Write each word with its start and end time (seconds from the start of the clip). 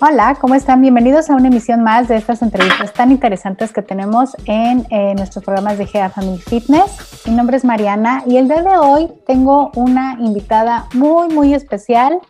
Hola, 0.00 0.36
¿cómo 0.38 0.54
están? 0.54 0.82
Bienvenidos 0.82 1.30
a 1.30 1.34
una 1.34 1.48
emisión 1.48 1.82
más 1.82 2.08
de 2.08 2.16
estas 2.16 2.42
entrevistas 2.42 2.92
tan 2.92 3.10
interesantes 3.10 3.72
que 3.72 3.80
tenemos 3.80 4.36
en 4.44 4.86
eh, 4.90 5.14
nuestros 5.14 5.42
programas 5.42 5.78
de 5.78 5.86
GEA 5.86 6.10
Family 6.10 6.38
Fitness. 6.38 7.22
Mi 7.26 7.34
nombre 7.34 7.56
es 7.56 7.64
Mariana 7.64 8.24
y 8.26 8.36
el 8.36 8.46
día 8.46 8.62
de 8.62 8.76
hoy 8.76 9.08
tengo 9.26 9.72
una 9.74 10.18
invitada 10.20 10.86
muy, 10.92 11.28
muy 11.28 11.54
especial. 11.54 12.20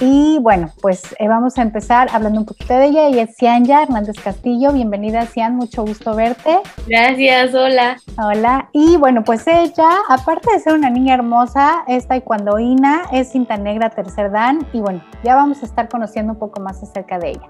Y 0.00 0.38
bueno, 0.40 0.70
pues 0.80 1.02
eh, 1.18 1.26
vamos 1.26 1.58
a 1.58 1.62
empezar 1.62 2.08
hablando 2.12 2.38
un 2.38 2.46
poquito 2.46 2.74
de 2.74 2.86
ella. 2.86 3.08
Ella 3.08 3.22
es 3.22 3.36
Cianya 3.36 3.82
Hernández 3.82 4.16
Castillo. 4.22 4.72
Bienvenida, 4.72 5.26
Cian, 5.26 5.56
mucho 5.56 5.84
gusto 5.84 6.14
verte. 6.14 6.58
Gracias, 6.86 7.52
hola. 7.52 7.96
Hola. 8.16 8.68
Y 8.72 8.96
bueno, 8.96 9.24
pues 9.24 9.46
ella, 9.48 9.88
aparte 10.08 10.52
de 10.52 10.60
ser 10.60 10.74
una 10.74 10.88
niña 10.88 11.14
hermosa, 11.14 11.82
es 11.88 12.06
taekwondoína, 12.06 13.06
es 13.12 13.32
cinta 13.32 13.56
negra 13.56 13.90
tercer 13.90 14.30
dan. 14.30 14.66
Y 14.72 14.80
bueno, 14.80 15.02
ya 15.24 15.34
vamos 15.34 15.62
a 15.62 15.66
estar 15.66 15.88
conociendo 15.88 16.34
un 16.34 16.38
poco 16.38 16.60
más 16.60 16.80
acerca 16.80 17.18
de 17.18 17.30
ella. 17.30 17.48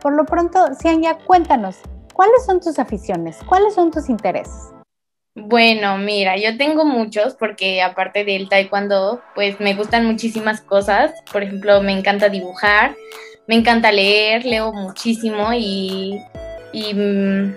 Por 0.00 0.16
lo 0.16 0.24
pronto, 0.24 0.74
Cianya, 0.80 1.18
cuéntanos, 1.26 1.76
¿cuáles 2.14 2.46
son 2.46 2.60
tus 2.60 2.78
aficiones? 2.78 3.38
¿Cuáles 3.46 3.74
son 3.74 3.90
tus 3.90 4.08
intereses? 4.08 4.72
Bueno, 5.42 5.96
mira, 5.96 6.36
yo 6.36 6.58
tengo 6.58 6.84
muchos 6.84 7.34
porque 7.34 7.80
aparte 7.80 8.24
del 8.24 8.48
taekwondo, 8.50 9.22
pues 9.34 9.58
me 9.58 9.72
gustan 9.74 10.04
muchísimas 10.04 10.60
cosas. 10.60 11.12
Por 11.32 11.42
ejemplo, 11.42 11.80
me 11.80 11.92
encanta 11.92 12.28
dibujar, 12.28 12.94
me 13.46 13.54
encanta 13.54 13.90
leer, 13.90 14.44
leo 14.44 14.70
muchísimo 14.72 15.50
y, 15.54 16.20
mm, 16.74 17.54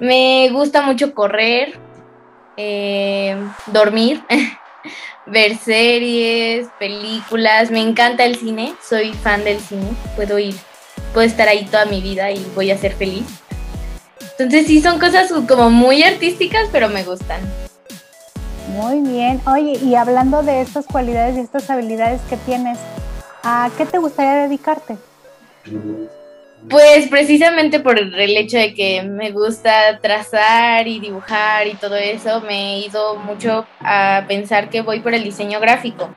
me 0.00 0.48
gusta 0.50 0.82
mucho 0.82 1.14
correr, 1.14 1.78
eh, 2.56 3.36
dormir, 3.66 4.20
ver 5.26 5.56
series, 5.56 6.68
películas. 6.80 7.70
Me 7.70 7.80
encanta 7.80 8.24
el 8.24 8.34
cine, 8.36 8.74
soy 8.82 9.12
fan 9.12 9.44
del 9.44 9.60
cine, 9.60 9.90
puedo 10.16 10.38
ir, 10.40 10.56
puedo 11.14 11.26
estar 11.26 11.48
ahí 11.48 11.64
toda 11.66 11.84
mi 11.84 12.00
vida 12.00 12.32
y 12.32 12.44
voy 12.56 12.72
a 12.72 12.78
ser 12.78 12.92
feliz. 12.94 13.44
Entonces 14.38 14.68
sí 14.68 14.80
son 14.80 15.00
cosas 15.00 15.32
como 15.48 15.68
muy 15.68 16.04
artísticas, 16.04 16.68
pero 16.70 16.88
me 16.88 17.02
gustan. 17.02 17.40
Muy 18.76 19.00
bien. 19.00 19.40
Oye, 19.46 19.78
y 19.82 19.96
hablando 19.96 20.44
de 20.44 20.60
estas 20.60 20.86
cualidades 20.86 21.36
y 21.36 21.40
estas 21.40 21.68
habilidades 21.68 22.20
que 22.30 22.36
tienes, 22.36 22.78
¿a 23.42 23.68
qué 23.76 23.84
te 23.84 23.98
gustaría 23.98 24.34
dedicarte? 24.34 24.96
Pues 26.70 27.08
precisamente 27.08 27.80
por 27.80 27.98
el 27.98 28.36
hecho 28.36 28.58
de 28.58 28.74
que 28.74 29.02
me 29.02 29.32
gusta 29.32 29.98
trazar 30.00 30.86
y 30.86 31.00
dibujar 31.00 31.66
y 31.66 31.74
todo 31.74 31.96
eso, 31.96 32.40
me 32.42 32.74
he 32.74 32.86
ido 32.86 33.16
mucho 33.16 33.66
a 33.80 34.24
pensar 34.28 34.68
que 34.70 34.82
voy 34.82 35.00
por 35.00 35.14
el 35.14 35.24
diseño 35.24 35.58
gráfico. 35.58 36.14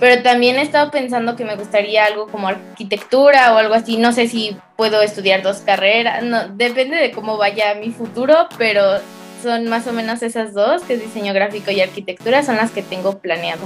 Pero 0.00 0.22
también 0.22 0.56
he 0.56 0.62
estado 0.62 0.90
pensando 0.90 1.36
que 1.36 1.44
me 1.44 1.56
gustaría 1.56 2.06
algo 2.06 2.26
como 2.26 2.48
arquitectura 2.48 3.54
o 3.54 3.58
algo 3.58 3.74
así. 3.74 3.98
No 3.98 4.12
sé 4.12 4.28
si 4.28 4.56
puedo 4.76 5.02
estudiar 5.02 5.42
dos 5.42 5.58
carreras. 5.58 6.24
No, 6.24 6.48
depende 6.48 6.96
de 6.96 7.12
cómo 7.12 7.36
vaya 7.36 7.74
mi 7.74 7.90
futuro, 7.90 8.48
pero 8.56 8.82
son 9.42 9.68
más 9.68 9.86
o 9.86 9.92
menos 9.92 10.22
esas 10.22 10.54
dos, 10.54 10.82
que 10.82 10.94
es 10.94 11.02
diseño 11.02 11.34
gráfico 11.34 11.70
y 11.70 11.82
arquitectura, 11.82 12.42
son 12.42 12.56
las 12.56 12.70
que 12.70 12.82
tengo 12.82 13.18
planeado. 13.18 13.62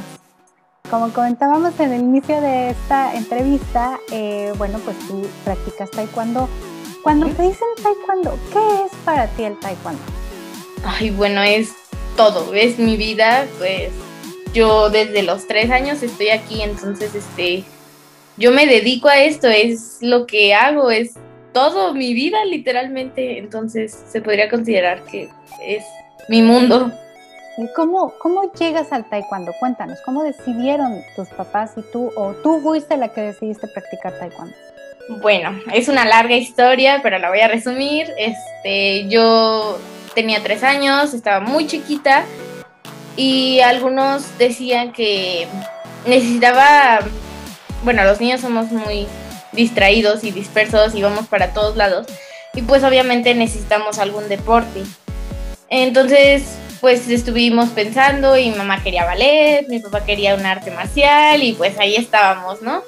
Como 0.91 1.12
comentábamos 1.12 1.79
en 1.81 1.93
el 1.93 2.01
inicio 2.01 2.41
de 2.41 2.71
esta 2.71 3.15
entrevista, 3.15 3.99
eh, 4.12 4.53
bueno, 4.59 4.79
pues 4.81 4.99
tú 5.07 5.27
practicas 5.45 5.91
taekwondo. 5.91 6.49
Cuando 7.03 7.27
te 7.29 7.43
dicen 7.43 7.69
taekwondo, 7.83 8.39
¿qué 8.53 8.85
es 8.85 8.93
para 9.05 9.27
ti 9.29 9.45
el 9.45 9.59
taekwondo? 9.61 10.03
Ay, 10.85 11.11
bueno, 11.11 11.43
es 11.43 11.73
todo, 12.17 12.53
es 12.55 12.79
mi 12.79 12.97
vida, 12.97 13.47
pues 13.59 13.91
yo 14.55 14.88
desde 14.88 15.22
los 15.22 15.47
tres 15.47 15.70
años 15.70 16.02
estoy 16.02 16.30
aquí, 16.30 16.62
entonces 16.62 17.14
este, 17.14 17.65
yo 18.37 18.53
me 18.53 18.66
dedico 18.66 19.09
a 19.09 19.19
esto, 19.19 19.48
es 19.48 19.98
lo 20.00 20.26
que 20.26 20.54
hago, 20.54 20.91
es 20.91 21.15
todo 21.53 21.92
mi 21.92 22.15
vida 22.15 22.44
literalmente, 22.44 23.38
entonces 23.38 24.04
se 24.09 24.22
podría 24.22 24.48
considerar 24.48 25.03
que 25.04 25.28
es 25.62 25.84
mi 26.28 26.41
mundo. 26.41 26.91
¿Y 27.59 27.69
cómo, 27.75 28.14
cómo 28.19 28.53
llegas 28.53 28.93
al 28.93 29.09
taekwondo? 29.09 29.53
Cuéntanos, 29.60 29.98
¿cómo 30.04 30.25
decidieron 30.25 31.00
tus 31.14 31.28
papás 31.28 31.72
y 31.76 31.82
tú, 31.93 32.10
o 32.16 32.32
tú 32.34 32.60
fuiste 32.60 32.97
la 32.97 33.09
que 33.09 33.20
decidiste 33.20 33.69
practicar 33.69 34.19
taekwondo? 34.19 34.54
Bueno, 35.20 35.60
es 35.72 35.88
una 35.88 36.04
larga 36.04 36.34
historia, 36.37 37.00
pero 37.03 37.19
la 37.19 37.28
voy 37.28 37.41
a 37.41 37.48
resumir. 37.48 38.09
Este, 38.16 39.06
yo 39.09 39.78
tenía 40.14 40.43
tres 40.43 40.62
años, 40.62 41.12
estaba 41.12 41.41
muy 41.41 41.66
chiquita 41.66 42.25
y 43.16 43.60
algunos 43.60 44.38
decían 44.38 44.92
que 44.92 45.47
necesitaba, 46.06 47.00
bueno, 47.82 48.04
los 48.04 48.20
niños 48.20 48.41
somos 48.41 48.70
muy 48.70 49.06
distraídos 49.52 50.25
y 50.25 50.30
dispersos 50.30 50.94
y 50.94 51.02
vamos 51.02 51.26
para 51.26 51.52
todos 51.52 51.76
lados 51.76 52.06
y 52.54 52.62
pues 52.62 52.84
obviamente 52.84 53.34
necesitamos 53.34 53.98
algún 53.98 54.28
deporte. 54.28 54.82
Entonces, 55.69 56.56
pues 56.80 57.08
estuvimos 57.08 57.70
pensando 57.70 58.36
y 58.36 58.50
mamá 58.50 58.82
quería 58.82 59.04
ballet, 59.04 59.66
mi 59.69 59.81
papá 59.81 60.04
quería 60.04 60.34
un 60.34 60.44
arte 60.44 60.70
marcial 60.70 61.42
y 61.42 61.52
pues 61.54 61.78
ahí 61.78 61.96
estábamos, 61.96 62.62
¿no? 62.62 62.82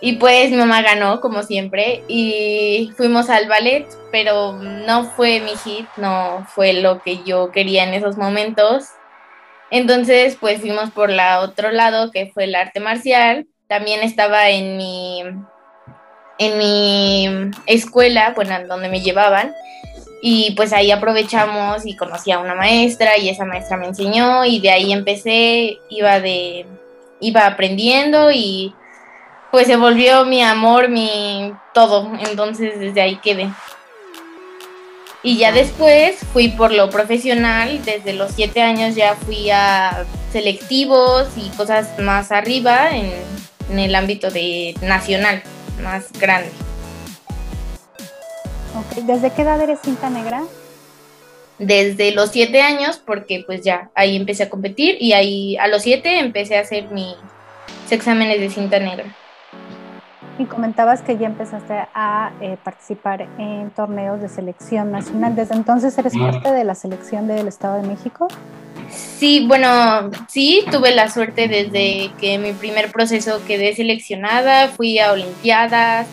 Y 0.00 0.14
pues 0.14 0.50
mi 0.50 0.58
mamá 0.58 0.82
ganó, 0.82 1.20
como 1.20 1.42
siempre, 1.42 2.04
y 2.06 2.92
fuimos 2.96 3.30
al 3.30 3.48
ballet, 3.48 3.86
pero 4.12 4.52
no 4.52 5.04
fue 5.04 5.40
mi 5.40 5.56
hit, 5.56 5.86
no 5.96 6.46
fue 6.54 6.74
lo 6.74 7.00
que 7.00 7.22
yo 7.24 7.50
quería 7.50 7.84
en 7.84 7.94
esos 7.94 8.16
momentos. 8.16 8.84
Entonces, 9.70 10.36
pues 10.40 10.60
fuimos 10.60 10.90
por 10.90 11.10
la 11.10 11.40
otro 11.40 11.70
lado, 11.70 12.10
que 12.10 12.30
fue 12.32 12.44
el 12.44 12.54
arte 12.54 12.80
marcial. 12.80 13.46
También 13.68 14.02
estaba 14.02 14.50
en 14.50 14.76
mi, 14.76 15.22
en 16.38 16.58
mi 16.58 17.50
escuela, 17.66 18.32
bueno, 18.34 18.54
donde 18.66 18.88
me 18.88 19.00
llevaban. 19.00 19.52
Y 20.22 20.52
pues 20.52 20.72
ahí 20.72 20.90
aprovechamos 20.90 21.84
y 21.86 21.96
conocí 21.96 22.30
a 22.32 22.38
una 22.38 22.54
maestra 22.54 23.18
y 23.18 23.28
esa 23.28 23.44
maestra 23.44 23.76
me 23.76 23.86
enseñó 23.86 24.44
y 24.44 24.60
de 24.60 24.70
ahí 24.70 24.92
empecé, 24.92 25.78
iba 25.90 26.20
de, 26.20 26.66
iba 27.20 27.46
aprendiendo 27.46 28.30
y 28.32 28.74
pues 29.50 29.66
se 29.66 29.76
volvió 29.76 30.24
mi 30.24 30.42
amor, 30.42 30.88
mi 30.88 31.52
todo. 31.74 32.10
Entonces 32.28 32.78
desde 32.78 33.00
ahí 33.00 33.16
quedé. 33.16 33.48
Y 35.22 35.38
ya 35.38 35.50
después 35.52 36.16
fui 36.32 36.48
por 36.48 36.72
lo 36.72 36.90
profesional, 36.90 37.84
desde 37.84 38.12
los 38.12 38.32
siete 38.32 38.62
años 38.62 38.94
ya 38.94 39.14
fui 39.14 39.50
a 39.50 40.04
selectivos 40.32 41.28
y 41.36 41.48
cosas 41.56 41.98
más 41.98 42.30
arriba 42.30 42.90
en, 42.90 43.12
el 43.78 43.94
ámbito 43.94 44.30
de 44.30 44.74
nacional, 44.82 45.42
más 45.82 46.12
grande. 46.12 46.50
¿Desde 49.02 49.32
qué 49.32 49.42
edad 49.42 49.60
eres 49.60 49.80
cinta 49.82 50.10
negra? 50.10 50.44
Desde 51.58 52.12
los 52.12 52.30
siete 52.30 52.60
años, 52.60 53.00
porque 53.04 53.42
pues 53.44 53.62
ya 53.62 53.90
ahí 53.94 54.14
empecé 54.14 54.44
a 54.44 54.50
competir 54.50 54.96
y 55.00 55.14
ahí 55.14 55.56
a 55.56 55.66
los 55.66 55.82
siete 55.82 56.18
empecé 56.20 56.58
a 56.58 56.60
hacer 56.60 56.90
mis 56.92 57.16
exámenes 57.90 58.38
de 58.38 58.50
cinta 58.50 58.78
negra. 58.78 59.16
Y 60.38 60.44
comentabas 60.44 61.00
que 61.00 61.16
ya 61.16 61.26
empezaste 61.26 61.86
a 61.94 62.32
eh, 62.40 62.58
participar 62.62 63.26
en 63.38 63.70
torneos 63.70 64.20
de 64.20 64.28
selección 64.28 64.92
nacional. 64.92 65.34
¿Desde 65.34 65.54
entonces 65.54 65.96
eres 65.96 66.12
parte 66.16 66.52
de 66.52 66.64
la 66.64 66.74
selección 66.74 67.26
del 67.26 67.48
Estado 67.48 67.80
de 67.80 67.88
México? 67.88 68.28
Sí, 68.90 69.46
bueno, 69.46 70.10
sí, 70.28 70.64
tuve 70.70 70.94
la 70.94 71.08
suerte 71.10 71.48
desde 71.48 72.12
que 72.20 72.38
mi 72.38 72.52
primer 72.52 72.92
proceso 72.92 73.40
quedé 73.46 73.74
seleccionada, 73.74 74.68
fui 74.68 74.98
a 74.98 75.12
Olimpiadas, 75.12 76.06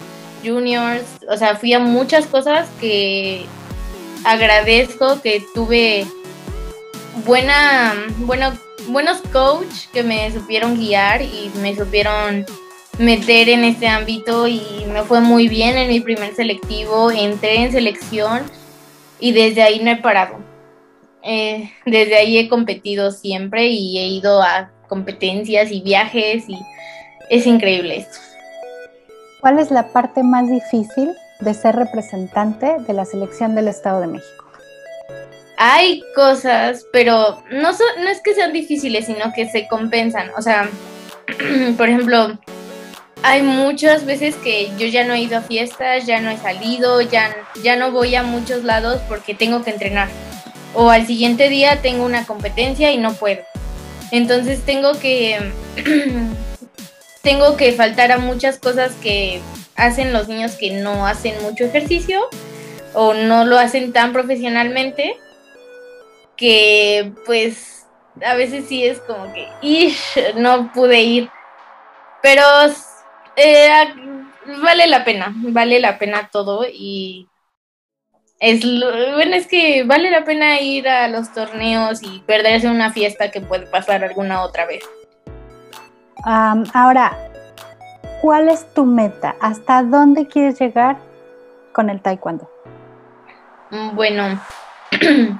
Juniors, 0.43 1.05
o 1.29 1.37
sea, 1.37 1.55
fui 1.55 1.73
a 1.73 1.79
muchas 1.79 2.25
cosas 2.25 2.67
que 2.79 3.45
agradezco 4.23 5.21
que 5.21 5.43
tuve 5.53 6.05
buena, 7.25 7.93
bueno, 8.19 8.53
buenos 8.87 9.21
coach 9.31 9.87
que 9.93 10.03
me 10.03 10.31
supieron 10.31 10.75
guiar 10.75 11.21
y 11.21 11.51
me 11.61 11.75
supieron 11.75 12.45
meter 12.99 13.49
en 13.49 13.63
este 13.63 13.87
ámbito 13.87 14.47
y 14.47 14.61
me 14.91 15.03
fue 15.03 15.21
muy 15.21 15.47
bien 15.47 15.77
en 15.77 15.89
mi 15.89 15.99
primer 15.99 16.35
selectivo, 16.35 17.11
entré 17.11 17.63
en 17.63 17.71
selección 17.71 18.43
y 19.19 19.31
desde 19.31 19.63
ahí 19.63 19.79
no 19.83 19.91
he 19.91 19.97
parado. 19.97 20.37
Eh, 21.23 21.71
desde 21.85 22.15
ahí 22.15 22.37
he 22.37 22.49
competido 22.49 23.11
siempre 23.11 23.67
y 23.67 23.97
he 23.97 24.07
ido 24.07 24.41
a 24.41 24.71
competencias 24.89 25.71
y 25.71 25.81
viajes 25.81 26.43
y 26.47 26.57
es 27.29 27.47
increíble 27.47 27.97
esto. 27.97 28.19
¿Cuál 29.39 29.59
es 29.59 29.71
la 29.71 29.91
parte 29.91 30.23
más 30.23 30.49
difícil 30.49 31.11
de 31.39 31.53
ser 31.53 31.75
representante 31.75 32.77
de 32.79 32.93
la 32.93 33.05
selección 33.05 33.55
del 33.55 33.67
Estado 33.67 34.01
de 34.01 34.07
México? 34.07 34.45
Hay 35.57 36.03
cosas, 36.15 36.85
pero 36.91 37.41
no, 37.51 37.71
no 37.71 38.09
es 38.09 38.21
que 38.21 38.33
sean 38.33 38.53
difíciles, 38.53 39.05
sino 39.05 39.33
que 39.33 39.49
se 39.49 39.67
compensan. 39.67 40.29
O 40.37 40.41
sea, 40.41 40.69
por 41.77 41.89
ejemplo, 41.89 42.37
hay 43.23 43.41
muchas 43.41 44.05
veces 44.05 44.35
que 44.35 44.69
yo 44.77 44.85
ya 44.85 45.05
no 45.05 45.13
he 45.13 45.21
ido 45.21 45.37
a 45.37 45.41
fiestas, 45.41 46.05
ya 46.05 46.19
no 46.19 46.29
he 46.29 46.37
salido, 46.37 47.01
ya, 47.01 47.33
ya 47.63 47.77
no 47.77 47.91
voy 47.91 48.15
a 48.15 48.23
muchos 48.23 48.65
lados 48.65 49.01
porque 49.07 49.33
tengo 49.33 49.63
que 49.63 49.71
entrenar. 49.71 50.09
O 50.73 50.89
al 50.89 51.07
siguiente 51.07 51.47
día 51.47 51.81
tengo 51.81 52.05
una 52.05 52.25
competencia 52.25 52.91
y 52.91 52.97
no 52.97 53.13
puedo. 53.13 53.41
Entonces 54.11 54.61
tengo 54.65 54.99
que 54.99 55.53
tengo 57.23 57.55
que 57.55 57.71
faltar 57.71 58.11
a 58.11 58.17
muchas 58.17 58.59
cosas 58.59 58.91
que 59.01 59.41
hacen 59.75 60.11
los 60.11 60.27
niños 60.27 60.53
que 60.53 60.71
no 60.71 61.07
hacen 61.07 61.41
mucho 61.41 61.63
ejercicio 61.63 62.27
o 62.93 63.13
no 63.13 63.45
lo 63.45 63.57
hacen 63.57 63.93
tan 63.93 64.11
profesionalmente 64.11 65.17
que 66.35 67.11
pues 67.25 67.85
a 68.23 68.35
veces 68.35 68.65
sí 68.67 68.83
es 68.83 68.99
como 68.99 69.33
que 69.33 69.47
Ish, 69.61 70.35
no 70.35 70.71
pude 70.73 71.01
ir 71.01 71.29
pero 72.21 72.43
eh, 73.35 73.93
vale 74.61 74.87
la 74.87 75.03
pena 75.03 75.33
vale 75.35 75.79
la 75.79 75.97
pena 75.97 76.29
todo 76.31 76.65
y 76.65 77.27
es 78.43 78.59
bueno 78.61 79.35
es 79.35 79.47
que 79.47 79.83
vale 79.83 80.11
la 80.11 80.25
pena 80.25 80.59
ir 80.59 80.87
a 80.89 81.07
los 81.07 81.31
torneos 81.31 82.03
y 82.03 82.19
perderse 82.25 82.67
una 82.67 82.91
fiesta 82.91 83.31
que 83.31 83.39
puede 83.39 83.67
pasar 83.67 84.03
alguna 84.03 84.41
otra 84.41 84.65
vez. 84.65 84.83
ahora, 86.25 87.17
¿cuál 88.21 88.49
es 88.49 88.73
tu 88.73 88.83
meta? 88.83 89.35
¿Hasta 89.39 89.83
dónde 89.83 90.27
quieres 90.27 90.59
llegar 90.59 90.97
con 91.71 91.89
el 91.89 92.01
taekwondo? 92.01 92.49
Mm, 93.69 93.95
bueno, 93.95 94.41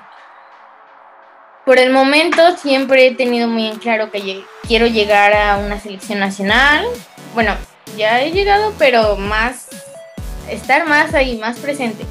por 1.66 1.80
el 1.80 1.92
momento 1.92 2.56
siempre 2.56 3.08
he 3.08 3.16
tenido 3.16 3.50
muy 3.50 3.68
en 3.68 3.80
claro 3.80 4.12
que 4.12 4.46
quiero 4.66 4.88
llegar 4.88 5.34
a 5.34 5.58
una 5.58 5.78
selección 5.78 6.20
nacional. 6.20 6.86
Bueno, 7.34 7.54
ya 7.98 8.22
he 8.22 8.32
llegado, 8.32 8.74
pero 8.78 9.16
más, 9.16 9.68
estar 10.50 10.88
más 10.88 11.14
ahí, 11.14 11.38
más 11.38 11.58
presente. 11.60 12.06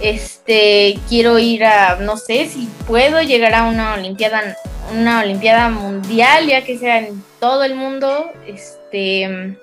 Este, 0.00 0.98
quiero 1.08 1.38
ir 1.38 1.64
a, 1.64 1.96
no 1.96 2.16
sé 2.16 2.46
si 2.46 2.68
puedo 2.86 3.22
llegar 3.22 3.54
a 3.54 3.64
una 3.64 3.94
olimpiada, 3.94 4.56
una 4.92 5.20
olimpiada 5.20 5.68
mundial, 5.68 6.46
ya 6.46 6.64
que 6.64 6.78
sea 6.78 6.98
en 6.98 7.22
todo 7.38 7.62
el 7.64 7.74
mundo, 7.74 8.32
este, 8.46 9.56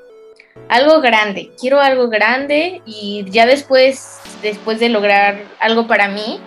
algo 0.69 1.01
grande. 1.01 1.51
Quiero 1.59 1.79
algo 1.81 2.09
grande 2.09 2.81
y 2.85 3.25
ya 3.29 3.45
después, 3.45 4.19
después 4.41 4.79
de 4.79 4.89
lograr 4.89 5.43
algo 5.59 5.87
para 5.87 6.07
mí, 6.07 6.39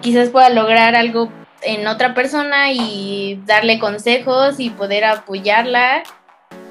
quizás 0.00 0.28
pueda 0.28 0.50
lograr 0.50 0.94
algo 0.94 1.32
en 1.62 1.86
otra 1.86 2.14
persona 2.14 2.72
y 2.72 3.40
darle 3.46 3.78
consejos 3.78 4.58
y 4.58 4.70
poder 4.70 5.04
apoyarla 5.04 6.02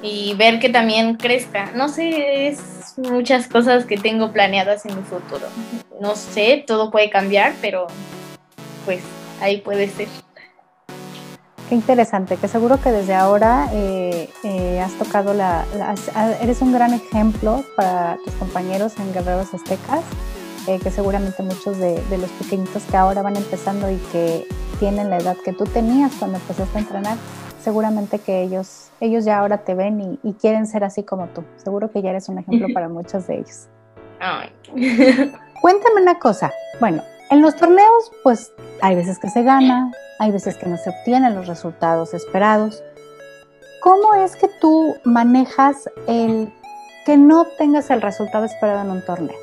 y 0.02 0.34
ver 0.34 0.58
que 0.58 0.68
también 0.68 1.14
crezca. 1.16 1.70
No 1.74 1.88
sé, 1.88 2.48
es 2.48 2.94
muchas 2.98 3.46
cosas 3.46 3.86
que 3.86 3.96
tengo 3.96 4.32
planeadas 4.32 4.84
en 4.84 4.96
mi 4.96 5.02
futuro. 5.02 5.46
No 6.00 6.16
sé, 6.16 6.64
todo 6.66 6.90
puede 6.90 7.08
cambiar, 7.08 7.54
pero 7.60 7.86
pues 8.84 9.02
ahí 9.40 9.58
puede 9.58 9.88
ser. 9.88 10.08
Qué 11.68 11.76
interesante, 11.76 12.36
que 12.36 12.48
seguro 12.48 12.78
que 12.82 12.90
desde 12.90 13.14
ahora 13.14 13.68
eh, 13.72 14.28
eh, 14.44 14.80
has 14.80 14.92
tocado 14.98 15.32
la, 15.32 15.64
eres 16.42 16.60
un 16.60 16.72
gran 16.72 16.92
ejemplo 16.92 17.64
para 17.76 18.18
tus 18.24 18.34
compañeros 18.34 18.92
en 18.98 19.14
Guerreros 19.14 19.54
Aztecas, 19.54 20.02
eh, 20.66 20.78
que 20.82 20.90
seguramente 20.90 21.42
muchos 21.42 21.78
de, 21.78 22.02
de 22.10 22.18
los 22.18 22.28
pequeñitos 22.32 22.82
que 22.82 22.96
ahora 22.96 23.22
van 23.22 23.36
empezando 23.36 23.90
y 23.90 23.96
que 24.12 24.46
tienen 24.80 25.08
la 25.08 25.16
edad 25.16 25.36
que 25.42 25.54
tú 25.54 25.64
tenías 25.64 26.12
cuando 26.18 26.36
empezaste 26.36 26.76
a 26.76 26.80
entrenar, 26.80 27.16
seguramente 27.62 28.18
que 28.18 28.42
ellos, 28.42 28.90
ellos 29.00 29.24
ya 29.24 29.38
ahora 29.38 29.58
te 29.58 29.74
ven 29.74 30.18
y, 30.22 30.32
quieren 30.34 30.66
ser 30.66 30.84
así 30.84 31.02
como 31.02 31.28
tú. 31.28 31.44
Seguro 31.56 31.90
que 31.90 32.02
ya 32.02 32.10
eres 32.10 32.28
un 32.28 32.38
ejemplo 32.38 32.68
para 32.74 32.88
muchos 32.88 33.26
de 33.26 33.36
ellos. 33.36 33.68
Cuéntame 35.60 36.02
una 36.02 36.18
cosa. 36.18 36.52
Bueno, 36.80 37.02
en 37.30 37.42
los 37.42 37.56
torneos, 37.56 38.12
pues 38.22 38.52
hay 38.80 38.94
veces 38.94 39.18
que 39.18 39.28
se 39.28 39.42
gana, 39.42 39.90
hay 40.18 40.32
veces 40.32 40.56
que 40.56 40.66
no 40.66 40.76
se 40.76 40.90
obtienen 40.90 41.34
los 41.34 41.46
resultados 41.46 42.14
esperados. 42.14 42.82
¿Cómo 43.80 44.14
es 44.14 44.36
que 44.36 44.48
tú 44.60 44.94
manejas 45.04 45.88
el 46.06 46.52
que 47.04 47.16
no 47.16 47.46
tengas 47.58 47.90
el 47.90 48.02
resultado 48.02 48.44
esperado 48.44 48.82
en 48.82 48.90
un 48.90 49.04
torneo? 49.04 49.36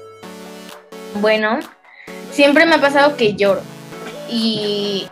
Bueno, 1.21 1.59
siempre 2.31 2.65
me 2.65 2.75
ha 2.75 2.81
pasado 2.81 3.17
que 3.17 3.33
lloro. 3.33 3.61
Y 4.29 5.09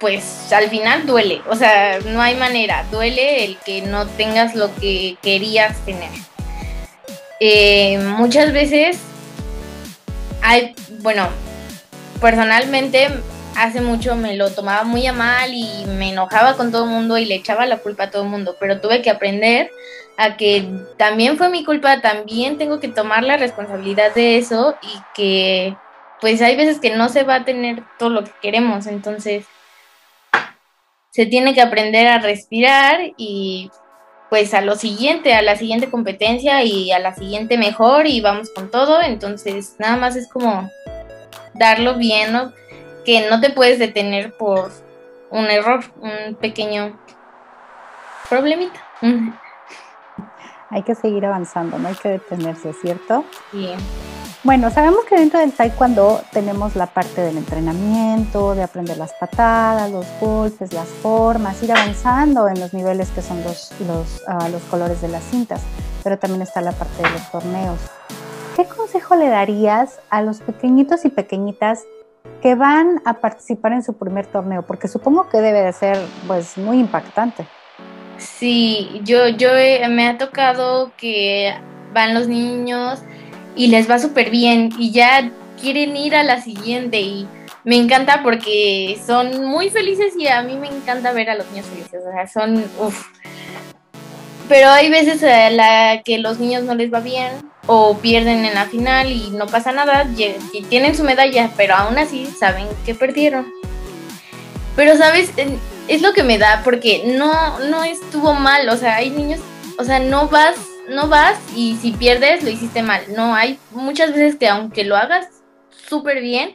pues 0.00 0.52
al 0.52 0.68
final 0.68 1.06
duele, 1.06 1.42
o 1.48 1.56
sea, 1.56 1.98
no 2.00 2.22
hay 2.22 2.36
manera, 2.36 2.84
duele 2.90 3.44
el 3.44 3.56
que 3.58 3.82
no 3.82 4.06
tengas 4.06 4.54
lo 4.54 4.74
que 4.76 5.16
querías 5.22 5.76
tener. 5.84 6.10
Eh, 7.40 7.98
muchas 7.98 8.52
veces 8.52 8.98
hay, 10.42 10.74
bueno, 11.00 11.28
personalmente 12.20 13.08
hace 13.56 13.80
mucho 13.80 14.14
me 14.14 14.36
lo 14.36 14.50
tomaba 14.50 14.84
muy 14.84 15.06
a 15.06 15.12
mal 15.12 15.52
y 15.52 15.84
me 15.86 16.10
enojaba 16.10 16.56
con 16.56 16.70
todo 16.70 16.84
el 16.84 16.90
mundo 16.90 17.18
y 17.18 17.24
le 17.24 17.34
echaba 17.34 17.66
la 17.66 17.78
culpa 17.78 18.04
a 18.04 18.10
todo 18.10 18.22
el 18.22 18.28
mundo, 18.28 18.56
pero 18.60 18.80
tuve 18.80 19.02
que 19.02 19.10
aprender 19.10 19.70
a 20.16 20.36
que 20.36 20.68
también 20.96 21.36
fue 21.38 21.48
mi 21.48 21.64
culpa, 21.64 22.00
también 22.00 22.58
tengo 22.58 22.80
que 22.80 22.88
tomar 22.88 23.24
la 23.24 23.36
responsabilidad 23.36 24.14
de 24.14 24.38
eso 24.38 24.76
y 24.82 25.00
que 25.14 25.76
pues 26.20 26.42
hay 26.42 26.56
veces 26.56 26.80
que 26.80 26.90
no 26.90 27.08
se 27.08 27.22
va 27.22 27.36
a 27.36 27.44
tener 27.44 27.82
todo 27.98 28.10
lo 28.10 28.24
que 28.24 28.32
queremos, 28.42 28.86
entonces 28.86 29.44
se 31.10 31.26
tiene 31.26 31.54
que 31.54 31.62
aprender 31.62 32.06
a 32.06 32.18
respirar 32.18 33.00
y 33.16 33.70
pues 34.30 34.52
a 34.52 34.60
lo 34.60 34.76
siguiente, 34.76 35.34
a 35.34 35.42
la 35.42 35.56
siguiente 35.56 35.90
competencia 35.90 36.62
y 36.62 36.92
a 36.92 36.98
la 36.98 37.14
siguiente 37.14 37.56
mejor 37.56 38.06
y 38.06 38.20
vamos 38.20 38.50
con 38.54 38.70
todo. 38.70 39.00
Entonces, 39.00 39.76
nada 39.78 39.96
más 39.96 40.16
es 40.16 40.28
como 40.28 40.70
darlo 41.54 41.96
bien, 41.96 42.32
¿no? 42.32 42.52
Que 43.04 43.28
no 43.28 43.40
te 43.40 43.50
puedes 43.50 43.78
detener 43.78 44.36
por 44.36 44.70
un 45.30 45.46
error, 45.46 45.84
un 46.00 46.34
pequeño 46.34 46.98
problemita. 48.28 48.84
Hay 50.70 50.82
que 50.82 50.94
seguir 50.94 51.24
avanzando, 51.24 51.78
no 51.78 51.88
hay 51.88 51.94
que 51.94 52.10
detenerse, 52.10 52.74
¿cierto? 52.74 53.24
Sí. 53.50 53.70
Bueno, 54.44 54.70
sabemos 54.70 55.04
que 55.04 55.16
dentro 55.16 55.40
del 55.40 55.52
taekwondo 55.52 56.22
tenemos 56.32 56.76
la 56.76 56.86
parte 56.86 57.22
del 57.22 57.38
entrenamiento, 57.38 58.54
de 58.54 58.62
aprender 58.62 58.96
las 58.96 59.12
patadas, 59.14 59.90
los 59.90 60.06
golpes, 60.20 60.72
las 60.72 60.86
formas, 60.86 61.60
ir 61.60 61.72
avanzando 61.72 62.46
en 62.46 62.60
los 62.60 62.72
niveles 62.72 63.10
que 63.10 63.20
son 63.20 63.42
los, 63.42 63.72
ah, 64.28 64.48
los 64.48 64.62
colores 64.64 65.02
de 65.02 65.08
las 65.08 65.24
cintas, 65.24 65.60
pero 66.04 66.18
también 66.18 66.42
está 66.42 66.60
la 66.60 66.70
parte 66.70 67.02
de 67.02 67.10
los 67.10 67.30
torneos. 67.32 67.80
¿Qué 68.54 68.64
consejo 68.64 69.16
le 69.16 69.28
darías 69.28 69.98
a 70.08 70.22
los 70.22 70.40
pequeñitos 70.40 71.04
y 71.04 71.08
pequeñitas 71.08 71.82
que 72.40 72.54
van 72.54 73.02
a 73.04 73.14
participar 73.14 73.72
en 73.72 73.82
su 73.82 73.94
primer 73.94 74.26
torneo? 74.26 74.62
Porque 74.62 74.86
supongo 74.86 75.28
que 75.28 75.38
debe 75.38 75.62
de 75.62 75.72
ser 75.72 75.98
pues 76.28 76.56
muy 76.56 76.78
impactante. 76.78 77.44
Sí, 78.18 79.00
yo, 79.02 79.26
yo 79.26 79.50
me 79.90 80.06
ha 80.06 80.16
tocado 80.16 80.92
que 80.96 81.54
van 81.92 82.14
los 82.14 82.28
niños 82.28 83.02
y 83.58 83.66
les 83.66 83.90
va 83.90 83.98
súper 83.98 84.30
bien 84.30 84.70
y 84.78 84.92
ya 84.92 85.30
quieren 85.60 85.96
ir 85.96 86.14
a 86.14 86.22
la 86.22 86.40
siguiente 86.40 87.00
y 87.00 87.26
me 87.64 87.76
encanta 87.76 88.22
porque 88.22 88.98
son 89.04 89.44
muy 89.44 89.68
felices 89.68 90.14
y 90.16 90.28
a 90.28 90.42
mí 90.42 90.56
me 90.56 90.68
encanta 90.68 91.12
ver 91.12 91.28
a 91.28 91.34
los 91.34 91.50
niños 91.50 91.66
felices, 91.66 92.00
o 92.08 92.12
sea, 92.12 92.26
son, 92.28 92.64
uff. 92.78 93.06
Pero 94.48 94.70
hay 94.70 94.88
veces 94.88 95.22
a 95.24 95.50
la 95.50 96.02
que 96.04 96.18
los 96.18 96.38
niños 96.38 96.62
no 96.62 96.74
les 96.74 96.94
va 96.94 97.00
bien 97.00 97.32
o 97.66 97.98
pierden 97.98 98.44
en 98.44 98.54
la 98.54 98.64
final 98.66 99.10
y 99.10 99.30
no 99.30 99.46
pasa 99.46 99.72
nada, 99.72 100.06
y 100.16 100.62
tienen 100.62 100.94
su 100.94 101.02
medalla, 101.02 101.50
pero 101.56 101.74
aún 101.74 101.98
así 101.98 102.26
saben 102.26 102.66
que 102.86 102.94
perdieron. 102.94 103.52
Pero, 104.76 104.96
¿sabes? 104.96 105.32
Es 105.88 106.00
lo 106.00 106.12
que 106.12 106.22
me 106.22 106.38
da 106.38 106.62
porque 106.62 107.02
no, 107.18 107.58
no 107.58 107.82
estuvo 107.82 108.32
mal, 108.34 108.68
o 108.68 108.76
sea, 108.76 108.96
hay 108.96 109.10
niños, 109.10 109.40
o 109.78 109.84
sea, 109.84 109.98
no 109.98 110.28
vas 110.28 110.54
no 110.88 111.08
vas 111.08 111.38
y 111.54 111.76
si 111.76 111.92
pierdes 111.92 112.42
lo 112.42 112.50
hiciste 112.50 112.82
mal. 112.82 113.02
No, 113.14 113.34
hay 113.34 113.58
muchas 113.70 114.12
veces 114.12 114.36
que 114.36 114.48
aunque 114.48 114.84
lo 114.84 114.96
hagas 114.96 115.26
súper 115.70 116.20
bien, 116.20 116.52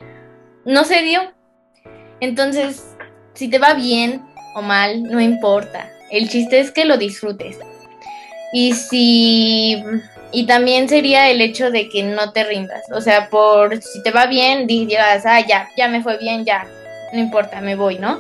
no 0.66 0.84
se 0.84 1.02
dio. 1.02 1.22
Entonces, 2.20 2.96
si 3.34 3.50
te 3.50 3.60
va 3.60 3.74
bien 3.74 4.24
o 4.56 4.62
mal, 4.62 5.04
no 5.04 5.20
importa. 5.20 5.90
El 6.10 6.30
chiste 6.30 6.60
es 6.60 6.72
que 6.72 6.86
lo 6.86 6.98
disfrutes. 6.98 7.58
Y 8.54 8.74
si 8.74 9.84
y 10.32 10.48
también 10.48 10.90
sería 10.90 11.30
el 11.30 11.42
hecho 11.42 11.70
de 11.70 11.90
que 11.90 12.04
no 12.04 12.32
te 12.34 12.44
rindas. 12.44 12.84
O 12.92 13.02
sea, 13.02 13.30
por 13.30 13.82
si 13.82 14.02
te 14.02 14.12
va 14.12 14.26
bien, 14.26 14.66
digas, 14.66 15.26
ah, 15.26 15.40
ya, 15.46 15.70
ya 15.78 15.88
me 15.88 16.02
fue 16.02 16.18
bien, 16.18 16.44
ya, 16.44 16.68
no 17.14 17.20
importa, 17.20 17.62
me 17.62 17.76
voy, 17.76 18.00
¿no? 18.00 18.20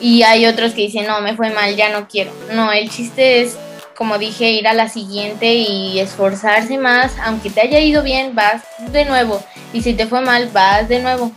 Y 0.00 0.22
hay 0.22 0.46
otros 0.46 0.72
que 0.72 0.82
dicen, 0.82 1.06
no, 1.06 1.20
me 1.20 1.34
fue 1.34 1.50
mal, 1.50 1.74
ya 1.74 1.90
no 1.90 2.06
quiero. 2.08 2.32
No, 2.52 2.72
el 2.72 2.88
chiste 2.88 3.42
es 3.42 3.58
como 4.00 4.16
dije, 4.16 4.52
ir 4.52 4.66
a 4.66 4.72
la 4.72 4.88
siguiente 4.88 5.56
y 5.56 6.00
esforzarse 6.00 6.78
más, 6.78 7.12
aunque 7.22 7.50
te 7.50 7.60
haya 7.60 7.80
ido 7.80 8.02
bien, 8.02 8.34
vas 8.34 8.62
de 8.92 9.04
nuevo. 9.04 9.42
Y 9.74 9.82
si 9.82 9.92
te 9.92 10.06
fue 10.06 10.22
mal, 10.22 10.48
vas 10.54 10.88
de 10.88 11.00
nuevo. 11.00 11.32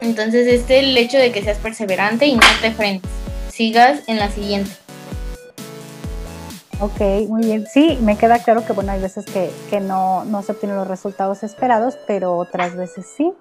Entonces, 0.00 0.48
este 0.48 0.80
es 0.80 0.86
el 0.86 0.98
hecho 0.98 1.18
de 1.18 1.30
que 1.30 1.44
seas 1.44 1.58
perseverante 1.58 2.26
y 2.26 2.34
no 2.34 2.42
te 2.60 2.72
frenes. 2.72 3.00
Sigas 3.48 4.00
en 4.08 4.18
la 4.18 4.28
siguiente. 4.28 4.72
Ok, 6.80 7.28
muy 7.28 7.44
bien. 7.44 7.64
Sí, 7.72 7.96
me 8.02 8.18
queda 8.18 8.40
claro 8.40 8.66
que, 8.66 8.72
bueno, 8.72 8.90
hay 8.90 9.00
veces 9.00 9.24
que, 9.26 9.52
que 9.70 9.78
no, 9.78 10.24
no 10.24 10.42
se 10.42 10.50
obtienen 10.50 10.76
los 10.76 10.88
resultados 10.88 11.44
esperados, 11.44 11.96
pero 12.08 12.36
otras 12.36 12.74
veces 12.74 13.06
sí, 13.16 13.32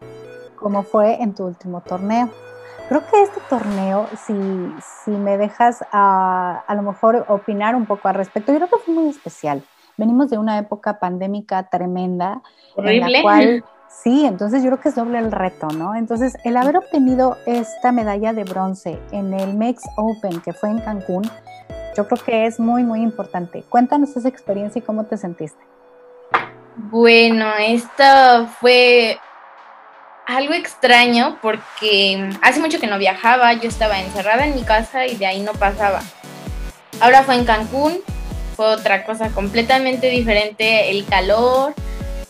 como 0.57 0.83
fue 0.83 1.23
en 1.23 1.33
tu 1.33 1.45
último 1.45 1.81
torneo. 1.81 2.29
Creo 2.89 3.05
que 3.07 3.21
este 3.23 3.39
torneo, 3.49 4.07
si, 4.25 4.33
si 5.03 5.11
me 5.11 5.37
dejas 5.37 5.83
a, 5.91 6.63
a 6.67 6.75
lo 6.75 6.81
mejor 6.81 7.25
opinar 7.27 7.75
un 7.75 7.85
poco 7.85 8.07
al 8.07 8.15
respecto, 8.15 8.51
yo 8.51 8.59
creo 8.59 8.69
que 8.69 8.85
fue 8.85 8.93
muy 8.93 9.09
especial. 9.09 9.63
Venimos 9.97 10.29
de 10.29 10.37
una 10.37 10.57
época 10.57 10.99
pandémica 10.99 11.63
tremenda. 11.69 12.41
Horrible. 12.75 13.05
En 13.05 13.11
la 13.11 13.21
cual, 13.21 13.65
sí, 13.87 14.25
entonces 14.25 14.63
yo 14.63 14.69
creo 14.69 14.81
que 14.81 14.89
es 14.89 14.95
doble 14.95 15.19
el 15.19 15.31
reto, 15.31 15.67
¿no? 15.67 15.95
Entonces, 15.95 16.37
el 16.43 16.57
haber 16.57 16.77
obtenido 16.77 17.37
esta 17.45 17.91
medalla 17.91 18.33
de 18.33 18.43
bronce 18.43 18.99
en 19.11 19.33
el 19.33 19.55
Mex 19.55 19.83
Open, 19.95 20.41
que 20.41 20.53
fue 20.53 20.69
en 20.69 20.79
Cancún, 20.79 21.23
yo 21.95 22.07
creo 22.07 22.23
que 22.23 22.45
es 22.47 22.59
muy, 22.59 22.83
muy 22.83 23.01
importante. 23.01 23.63
Cuéntanos 23.69 24.15
esa 24.17 24.27
experiencia 24.27 24.79
y 24.79 24.81
cómo 24.81 25.05
te 25.05 25.17
sentiste. 25.17 25.63
Bueno, 26.75 27.45
esta 27.59 28.47
fue 28.47 29.19
algo 30.25 30.53
extraño 30.53 31.37
porque 31.41 32.29
hace 32.41 32.59
mucho 32.59 32.79
que 32.79 32.87
no 32.87 32.97
viajaba, 32.97 33.53
yo 33.53 33.67
estaba 33.67 33.99
encerrada 33.99 34.45
en 34.45 34.55
mi 34.55 34.63
casa 34.63 35.05
y 35.05 35.15
de 35.15 35.25
ahí 35.25 35.41
no 35.41 35.53
pasaba. 35.53 36.01
Ahora 36.99 37.23
fue 37.23 37.35
en 37.35 37.45
Cancún, 37.45 37.99
fue 38.55 38.67
otra 38.67 39.03
cosa 39.03 39.29
completamente 39.29 40.09
diferente, 40.09 40.91
el 40.91 41.05
calor, 41.05 41.73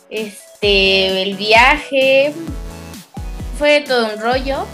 este, 0.09 1.21
el 1.21 1.35
viaje, 1.35 2.33
fue 3.57 3.81
todo 3.81 4.13
un 4.13 4.19
rollo. 4.19 4.65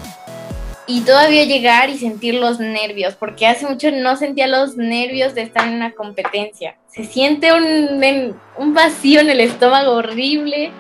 Y 0.88 1.02
todavía 1.02 1.44
llegar 1.44 1.92
y 1.92 2.00
sentir 2.00 2.34
los 2.34 2.60
nervios, 2.60 3.14
porque 3.14 3.46
hace 3.46 3.68
mucho 3.68 3.92
no 3.92 4.16
sentía 4.16 4.48
los 4.48 4.76
nervios 4.76 5.36
de 5.36 5.44
estar 5.44 5.68
en 5.68 5.76
una 5.76 5.92
competencia. 5.92 6.78
Se 6.88 7.06
siente 7.06 7.54
un, 7.54 8.36
un 8.58 8.74
vacío 8.74 9.20
en 9.22 9.30
el 9.30 9.40
estómago 9.40 9.92
horrible 9.92 10.72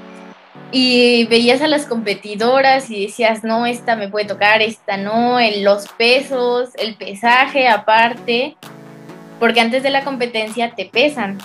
y 0.71 1.25
veías 1.25 1.61
a 1.61 1.67
las 1.67 1.85
competidoras 1.85 2.89
y 2.91 3.07
decías, 3.07 3.43
no, 3.43 3.65
esta 3.65 3.95
me 3.95 4.07
puede 4.07 4.25
tocar, 4.25 4.61
esta 4.61 4.97
no, 4.97 5.39
en 5.39 5.63
los 5.63 5.87
pesos, 5.87 6.69
el 6.75 6.95
pesaje 6.95 7.67
aparte, 7.67 8.55
porque 9.39 9.61
antes 9.61 9.81
de 9.81 9.89
la 9.89 10.03
competencia 10.03 10.75
te 10.75 10.85
pesan. 10.85 11.39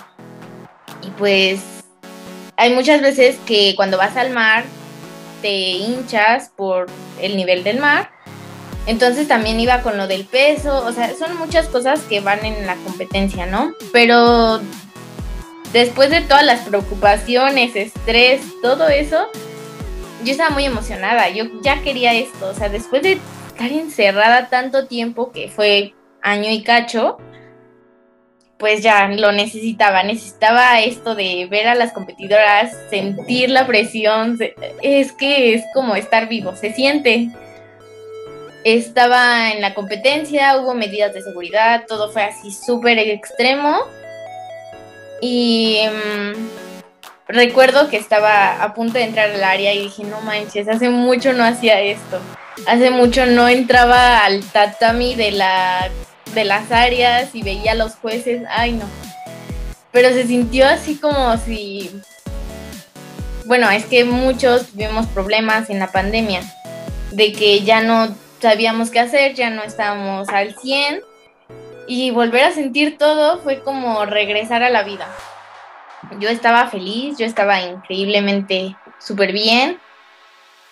Y 1.01 1.09
pues 1.11 1.59
hay 2.57 2.73
muchas 2.73 3.01
veces 3.01 3.37
que 3.45 3.73
cuando 3.75 3.97
vas 3.97 4.15
al 4.15 4.31
mar 4.31 4.63
te 5.41 5.71
hinchas 5.71 6.51
por 6.55 6.87
el 7.21 7.35
nivel 7.35 7.63
del 7.63 7.79
mar. 7.79 8.11
Entonces 8.87 9.27
también 9.27 9.59
iba 9.59 9.81
con 9.81 9.97
lo 9.97 10.07
del 10.07 10.25
peso, 10.25 10.85
o 10.85 10.91
sea, 10.91 11.11
son 11.15 11.35
muchas 11.37 11.67
cosas 11.67 12.01
que 12.01 12.19
van 12.19 12.45
en 12.45 12.67
la 12.67 12.75
competencia, 12.75 13.47
¿no? 13.47 13.73
Pero 13.91 14.61
después 15.75 16.09
de 16.09 16.21
todas 16.21 16.45
las 16.45 16.61
preocupaciones, 16.61 17.75
estrés, 17.75 18.41
todo 18.61 18.87
eso, 18.87 19.27
yo 20.23 20.31
estaba 20.31 20.49
muy 20.51 20.63
emocionada, 20.63 21.27
yo 21.27 21.47
ya 21.61 21.81
quería 21.81 22.13
esto, 22.13 22.47
o 22.47 22.53
sea, 22.53 22.69
después 22.69 23.01
de 23.01 23.19
estar 23.47 23.69
encerrada 23.69 24.47
tanto 24.47 24.87
tiempo, 24.87 25.33
que 25.33 25.49
fue 25.49 25.93
año 26.21 26.49
y 26.49 26.63
cacho, 26.63 27.17
pues 28.57 28.83
ya 28.83 29.09
lo 29.09 29.33
necesitaba, 29.33 30.01
necesitaba 30.03 30.79
esto 30.79 31.13
de 31.13 31.45
ver 31.51 31.67
a 31.67 31.75
las 31.75 31.91
competidoras, 31.91 32.71
sentir 32.89 33.49
la 33.49 33.67
presión, 33.67 34.39
es 34.81 35.11
que 35.11 35.55
es 35.55 35.65
como 35.73 35.97
estar 35.97 36.29
vivo, 36.29 36.55
se 36.55 36.71
siente. 36.71 37.31
Estaba 38.63 39.51
en 39.51 39.59
la 39.59 39.73
competencia, 39.73 40.57
hubo 40.57 40.73
medidas 40.73 41.13
de 41.13 41.21
seguridad, 41.21 41.83
todo 41.85 42.09
fue 42.13 42.23
así 42.23 42.49
súper 42.49 42.97
extremo 42.97 43.81
y 45.27 45.79
mm, 45.87 46.33
recuerdo 47.27 47.89
que 47.89 47.97
estaba 47.97 48.61
a 48.61 48.75
punto 48.75 48.99
de 48.99 49.05
entrar 49.05 49.31
al 49.31 49.43
área 49.43 49.73
y 49.73 49.83
dije, 49.83 50.03
no 50.03 50.21
manches, 50.21 50.67
hace 50.67 50.89
mucho 50.89 51.33
no 51.33 51.43
hacía 51.43 51.81
esto. 51.81 52.19
Hace 52.67 52.91
mucho 52.91 53.25
no 53.25 53.47
entraba 53.47 54.23
al 54.23 54.43
tatami 54.43 55.15
de, 55.15 55.31
la, 55.31 55.89
de 56.35 56.45
las 56.45 56.71
áreas 56.71 57.33
y 57.33 57.41
veía 57.41 57.71
a 57.71 57.75
los 57.75 57.95
jueces. 57.95 58.43
Ay, 58.49 58.73
no. 58.73 58.85
Pero 59.91 60.09
se 60.09 60.27
sintió 60.27 60.67
así 60.67 60.95
como 60.95 61.35
si... 61.37 61.89
Bueno, 63.45 63.71
es 63.71 63.85
que 63.85 64.05
muchos 64.05 64.67
tuvimos 64.67 65.07
problemas 65.07 65.71
en 65.71 65.79
la 65.79 65.91
pandemia, 65.91 66.41
de 67.11 67.31
que 67.31 67.61
ya 67.61 67.81
no 67.81 68.15
sabíamos 68.41 68.91
qué 68.91 68.99
hacer, 68.99 69.33
ya 69.33 69.49
no 69.49 69.63
estábamos 69.63 70.29
al 70.29 70.55
100 70.55 71.01
y 71.87 72.11
volver 72.11 72.43
a 72.45 72.51
sentir 72.51 72.97
todo 72.97 73.39
fue 73.39 73.61
como 73.61 74.05
regresar 74.05 74.63
a 74.63 74.69
la 74.69 74.83
vida. 74.83 75.07
Yo 76.19 76.29
estaba 76.29 76.67
feliz, 76.67 77.17
yo 77.17 77.25
estaba 77.25 77.61
increíblemente 77.61 78.75
súper 78.99 79.31
bien. 79.31 79.79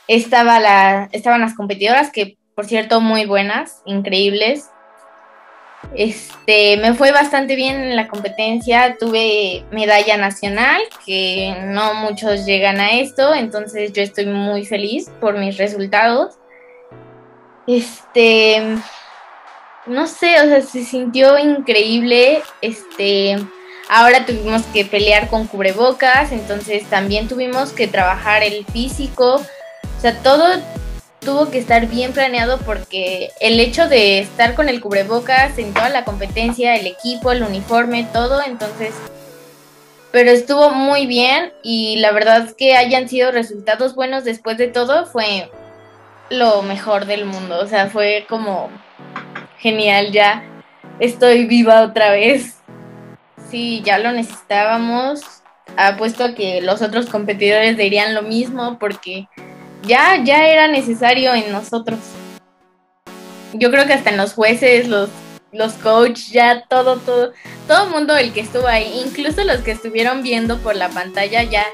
Estaba 0.08 0.60
la, 0.60 1.10
estaban 1.12 1.42
las 1.42 1.56
competidoras 1.56 2.12
que, 2.12 2.38
por 2.56 2.66
cierto, 2.66 3.02
muy 3.02 3.26
buenas, 3.26 3.82
increíbles. 3.86 4.70
Este, 5.96 6.78
me 6.78 6.94
fue 6.94 7.12
bastante 7.12 7.56
bien 7.56 7.76
en 7.76 7.96
la 7.96 8.08
competencia, 8.08 8.96
tuve 8.98 9.66
medalla 9.72 10.18
nacional, 10.18 10.82
que 11.06 11.56
no 11.66 11.94
muchos 11.96 12.46
llegan 12.46 12.80
a 12.80 12.94
esto, 12.94 13.34
entonces 13.34 13.92
yo 13.94 14.02
estoy 14.02 14.26
muy 14.26 14.66
feliz 14.66 15.12
por 15.20 15.38
mis 15.38 15.58
resultados. 15.58 16.36
Este, 17.68 18.78
no 19.86 20.08
sé, 20.08 20.40
o 20.42 20.46
sea, 20.46 20.62
se 20.62 20.84
sintió 20.84 21.38
increíble. 21.38 22.42
Este, 22.62 23.38
ahora 23.90 24.26
tuvimos 24.26 24.64
que 24.74 24.86
pelear 24.86 25.30
con 25.30 25.48
cubrebocas, 25.48 26.32
entonces 26.32 26.90
también 26.90 27.28
tuvimos 27.28 27.72
que 27.72 27.88
trabajar 27.88 28.44
el 28.44 28.66
físico. 28.66 29.36
O 29.36 30.02
sea, 30.02 30.18
todo 30.20 30.46
tuvo 31.20 31.50
que 31.50 31.58
estar 31.58 31.88
bien 31.88 32.12
planeado 32.12 32.60
porque 32.60 33.32
el 33.40 33.60
hecho 33.60 33.88
de 33.88 34.20
estar 34.20 34.56
con 34.56 34.70
el 34.70 34.82
cubrebocas 34.82 35.58
en 35.58 35.74
toda 35.74 35.90
la 35.90 36.04
competencia, 36.04 36.76
el 36.76 36.88
equipo, 36.88 37.32
el 37.32 37.44
uniforme, 37.44 38.08
todo, 38.12 38.42
entonces 38.42 38.94
pero 40.12 40.30
estuvo 40.30 40.70
muy 40.70 41.08
bien 41.08 41.54
y 41.64 41.96
la 41.98 42.12
verdad 42.12 42.46
es 42.46 42.54
que 42.54 42.76
hayan 42.76 43.10
sido 43.10 43.32
resultados 43.32 43.96
buenos 43.96 44.24
después 44.24 44.60
de 44.60 44.68
todo 44.68 45.08
fue 45.08 45.50
lo 46.30 46.62
mejor 46.62 47.08
del 47.08 47.26
mundo, 47.26 47.60
o 47.60 47.66
sea, 47.66 47.90
fue 47.90 48.26
como 48.30 48.70
genial, 49.60 50.12
ya 50.12 50.44
estoy 51.00 51.46
viva 51.46 51.82
otra 51.82 52.12
vez. 52.12 52.58
Sí, 53.50 53.82
ya 53.84 53.98
lo 54.00 54.12
necesitábamos. 54.12 55.22
Apuesto 55.78 56.24
a 56.24 56.36
que 56.36 56.62
los 56.62 56.82
otros 56.82 57.08
competidores 57.08 57.78
dirían 57.78 58.14
lo 58.14 58.22
mismo 58.22 58.78
porque 58.80 59.28
ya, 59.84 60.24
ya 60.24 60.48
era 60.48 60.68
necesario 60.68 61.34
en 61.34 61.52
nosotros. 61.52 62.00
Yo 63.54 63.72
creo 63.72 63.86
que 63.86 63.94
hasta 63.94 64.10
en 64.10 64.18
los 64.18 64.34
jueces, 64.34 64.88
los, 64.88 65.10
los 65.52 65.74
coaches, 65.74 66.32
ya 66.32 66.66
todo, 66.68 66.98
todo, 66.98 67.34
todo 67.68 67.86
el 67.86 67.90
mundo 67.92 68.16
el 68.18 68.34
que 68.34 68.42
estuvo 68.42 68.68
ahí, 68.68 69.04
incluso 69.06 69.44
los 69.44 69.62
que 69.62 69.72
estuvieron 69.72 70.24
viendo 70.24 70.58
por 70.60 70.76
la 70.76 70.90
pantalla, 70.90 71.44
ya 71.44 71.66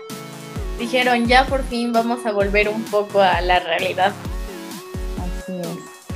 dijeron, 0.77 1.27
ya 1.27 1.45
por 1.45 1.63
fin 1.63 1.93
vamos 1.93 2.25
a 2.25 2.31
volver 2.31 2.69
un 2.69 2.83
poco 2.83 3.21
a 3.21 3.41
la 3.41 3.59
realidad. 3.59 4.11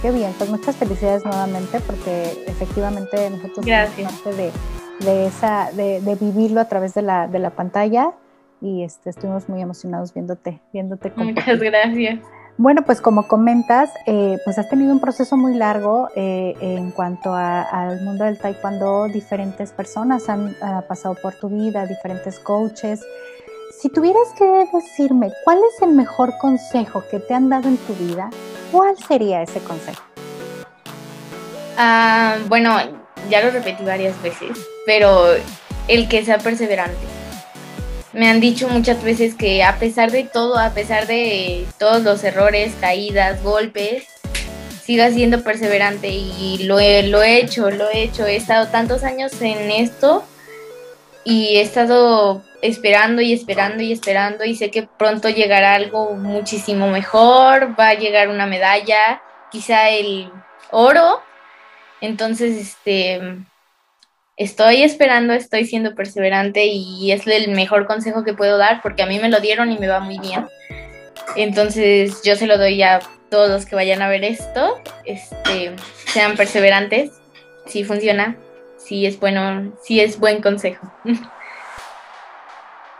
Qué 0.03 0.11
bien, 0.11 0.33
pues 0.37 0.49
muchas 0.49 0.75
felicidades 0.75 1.23
nuevamente 1.23 1.79
porque 1.79 2.23
efectivamente 2.45 3.29
nosotros 3.29 3.65
somos 3.65 4.11
parte 4.11 4.33
de, 4.35 4.51
de 4.99 5.27
esa, 5.27 5.71
de, 5.71 6.01
de, 6.01 6.15
vivirlo 6.15 6.59
a 6.59 6.67
través 6.67 6.93
de 6.93 7.01
la, 7.01 7.29
de 7.29 7.39
la 7.39 7.51
pantalla 7.51 8.11
y 8.59 8.83
este, 8.83 9.09
estuvimos 9.09 9.47
muy 9.47 9.61
emocionados 9.61 10.13
viéndote, 10.13 10.59
viéndote. 10.73 11.13
Muchas 11.15 11.57
gracias. 11.57 12.19
Bueno, 12.57 12.81
pues 12.83 12.99
como 12.99 13.29
comentas, 13.29 13.91
eh, 14.05 14.37
pues 14.43 14.59
has 14.59 14.69
tenido 14.69 14.91
un 14.91 14.99
proceso 14.99 15.37
muy 15.37 15.55
largo 15.55 16.09
eh, 16.17 16.53
en 16.59 16.91
cuanto 16.91 17.33
al 17.33 18.01
mundo 18.01 18.25
del 18.25 18.37
taekwondo. 18.37 19.07
Diferentes 19.07 19.71
personas 19.71 20.27
han 20.27 20.49
uh, 20.49 20.85
pasado 20.87 21.15
por 21.15 21.33
tu 21.35 21.47
vida, 21.47 21.87
diferentes 21.87 22.39
coaches. 22.39 23.01
Si 23.79 23.89
tuvieras 23.89 24.29
que 24.37 24.45
decirme 24.71 25.31
cuál 25.43 25.57
es 25.57 25.81
el 25.81 25.89
mejor 25.89 26.37
consejo 26.37 27.03
que 27.09 27.19
te 27.19 27.33
han 27.33 27.49
dado 27.49 27.67
en 27.67 27.77
tu 27.77 27.93
vida, 27.95 28.29
¿cuál 28.71 28.95
sería 28.97 29.41
ese 29.41 29.59
consejo? 29.59 30.01
Ah, 31.77 32.37
bueno, 32.47 32.77
ya 33.29 33.43
lo 33.43 33.51
repetí 33.51 33.83
varias 33.83 34.21
veces, 34.21 34.57
pero 34.85 35.25
el 35.87 36.07
que 36.07 36.23
sea 36.23 36.37
perseverante. 36.37 36.95
Me 38.13 38.29
han 38.29 38.39
dicho 38.39 38.69
muchas 38.69 39.03
veces 39.03 39.33
que 39.35 39.63
a 39.63 39.79
pesar 39.79 40.11
de 40.11 40.23
todo, 40.23 40.57
a 40.57 40.69
pesar 40.69 41.07
de 41.07 41.65
todos 41.77 42.03
los 42.03 42.23
errores, 42.23 42.73
caídas, 42.79 43.43
golpes, 43.43 44.05
siga 44.83 45.09
siendo 45.11 45.43
perseverante 45.43 46.09
y 46.09 46.59
lo 46.63 46.75
lo 46.75 47.23
he 47.23 47.39
hecho, 47.39 47.71
lo 47.71 47.89
he 47.89 48.03
hecho. 48.03 48.25
He 48.27 48.35
estado 48.35 48.67
tantos 48.67 49.03
años 49.03 49.33
en 49.41 49.71
esto 49.71 50.23
y 51.25 51.57
he 51.57 51.61
estado 51.61 52.43
esperando 52.63 53.21
y 53.21 53.33
esperando 53.33 53.83
y 53.83 53.91
esperando 53.91 54.45
y 54.45 54.55
sé 54.55 54.71
que 54.71 54.83
pronto 54.83 55.29
llegará 55.29 55.75
algo 55.75 56.15
muchísimo 56.15 56.87
mejor, 56.87 57.77
va 57.77 57.89
a 57.89 57.93
llegar 57.93 58.29
una 58.29 58.47
medalla, 58.47 59.21
quizá 59.51 59.89
el 59.89 60.31
oro. 60.71 61.21
Entonces, 61.99 62.57
este, 62.57 63.19
estoy 64.37 64.83
esperando, 64.83 65.33
estoy 65.33 65.65
siendo 65.65 65.93
perseverante 65.93 66.65
y 66.65 67.11
es 67.11 67.27
el 67.27 67.49
mejor 67.49 67.85
consejo 67.85 68.23
que 68.23 68.33
puedo 68.33 68.57
dar 68.57 68.81
porque 68.81 69.03
a 69.03 69.07
mí 69.07 69.19
me 69.19 69.29
lo 69.29 69.41
dieron 69.41 69.69
y 69.69 69.77
me 69.77 69.87
va 69.89 69.99
muy 69.99 70.17
bien. 70.19 70.47
Entonces, 71.35 72.21
yo 72.23 72.37
se 72.37 72.47
lo 72.47 72.57
doy 72.57 72.81
a 72.81 73.01
todos 73.29 73.49
los 73.49 73.65
que 73.65 73.75
vayan 73.75 74.01
a 74.01 74.07
ver 74.07 74.23
esto, 74.23 74.79
este, 75.03 75.75
sean 76.05 76.37
perseverantes, 76.37 77.11
si 77.65 77.83
funciona, 77.83 78.37
si 78.77 79.05
es 79.05 79.19
bueno, 79.19 79.73
si 79.83 79.99
es 79.99 80.17
buen 80.17 80.41
consejo. 80.41 80.89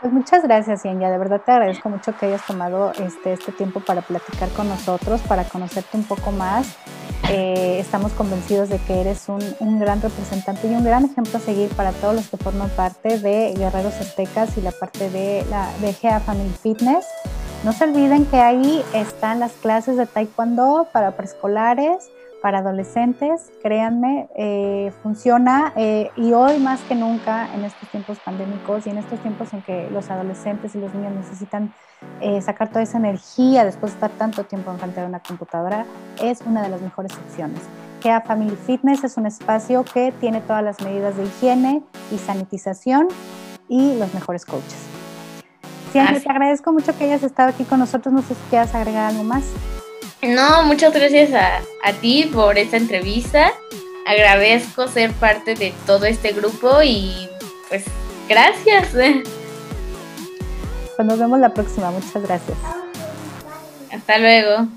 Pues 0.04 0.12
muchas 0.12 0.42
gracias, 0.42 0.82
Yenya. 0.82 1.10
De 1.10 1.16
verdad 1.16 1.40
te 1.40 1.50
agradezco 1.50 1.88
mucho 1.88 2.14
que 2.14 2.26
hayas 2.26 2.44
tomado 2.46 2.92
este, 2.92 3.32
este 3.32 3.52
tiempo 3.52 3.80
para 3.80 4.02
platicar 4.02 4.50
con 4.50 4.68
nosotros, 4.68 5.22
para 5.22 5.44
conocerte 5.44 5.96
un 5.96 6.04
poco 6.04 6.30
más. 6.30 6.76
Eh, 7.30 7.78
estamos 7.80 8.12
convencidos 8.12 8.68
de 8.68 8.76
que 8.80 9.00
eres 9.00 9.30
un, 9.30 9.78
gran 9.78 10.02
representante 10.02 10.68
y 10.68 10.74
un 10.74 10.84
gran 10.84 11.06
ejemplo 11.06 11.38
a 11.38 11.40
seguir 11.40 11.70
para 11.70 11.92
todos 11.92 12.16
los 12.16 12.28
que 12.28 12.36
forman 12.36 12.68
parte 12.68 13.18
de 13.18 13.54
Guerreros 13.56 13.94
Aztecas 13.94 14.58
y 14.58 14.60
la 14.60 14.72
parte 14.72 15.08
de, 15.08 15.42
la, 15.48 15.70
de 15.80 15.94
GEA 15.94 16.20
Family 16.20 16.52
Fitness. 16.62 17.06
No 17.64 17.72
se 17.72 17.84
olviden 17.84 18.26
que 18.26 18.40
ahí 18.40 18.84
están 18.92 19.40
las 19.40 19.52
clases 19.52 19.96
de 19.96 20.04
Taekwondo 20.04 20.86
para 20.92 21.12
preescolares, 21.12 22.10
para 22.44 22.58
adolescentes, 22.58 23.50
créanme, 23.62 24.28
eh, 24.36 24.92
funciona 25.02 25.72
eh, 25.76 26.10
y 26.14 26.34
hoy 26.34 26.58
más 26.58 26.78
que 26.82 26.94
nunca 26.94 27.48
en 27.54 27.64
estos 27.64 27.88
tiempos 27.88 28.18
pandémicos 28.20 28.86
y 28.86 28.90
en 28.90 28.98
estos 28.98 29.18
tiempos 29.20 29.54
en 29.54 29.62
que 29.62 29.88
los 29.90 30.10
adolescentes 30.10 30.74
y 30.74 30.78
los 30.78 30.92
niños 30.92 31.14
necesitan 31.14 31.72
eh, 32.20 32.42
sacar 32.42 32.68
toda 32.68 32.82
esa 32.82 32.98
energía 32.98 33.64
después 33.64 33.92
de 33.92 33.96
estar 33.96 34.10
tanto 34.18 34.44
tiempo 34.44 34.70
enfrente 34.70 35.00
de 35.00 35.06
una 35.06 35.20
computadora, 35.20 35.86
es 36.20 36.42
una 36.42 36.60
de 36.60 36.68
las 36.68 36.82
mejores 36.82 37.16
opciones. 37.16 37.62
KEA 38.02 38.20
Family 38.20 38.56
Fitness 38.56 39.04
es 39.04 39.16
un 39.16 39.24
espacio 39.24 39.82
que 39.82 40.12
tiene 40.20 40.42
todas 40.42 40.62
las 40.62 40.82
medidas 40.82 41.16
de 41.16 41.24
higiene 41.24 41.82
y 42.12 42.18
sanitización 42.18 43.08
y 43.70 43.96
los 43.98 44.12
mejores 44.12 44.44
coaches. 44.44 44.84
Siempre 45.92 46.20
te 46.20 46.28
agradezco 46.28 46.74
mucho 46.74 46.94
que 46.98 47.04
hayas 47.04 47.22
estado 47.22 47.48
aquí 47.48 47.64
con 47.64 47.78
nosotros. 47.78 48.12
No 48.12 48.20
sé 48.20 48.34
si 48.34 48.40
quieras 48.50 48.74
agregar 48.74 49.12
algo 49.12 49.24
más. 49.24 49.44
No, 50.28 50.64
muchas 50.64 50.92
gracias 50.92 51.32
a, 51.32 51.60
a 51.82 51.92
ti 52.00 52.30
por 52.32 52.58
esta 52.58 52.76
entrevista. 52.76 53.52
Agradezco 54.06 54.88
ser 54.88 55.12
parte 55.12 55.54
de 55.54 55.72
todo 55.86 56.04
este 56.04 56.32
grupo 56.32 56.82
y 56.82 57.28
pues 57.68 57.84
gracias. 58.28 58.88
Pues 60.96 61.08
nos 61.08 61.18
vemos 61.18 61.40
la 61.40 61.52
próxima. 61.52 61.90
Muchas 61.90 62.22
gracias. 62.22 62.56
Hasta 63.90 64.18
luego. 64.18 64.68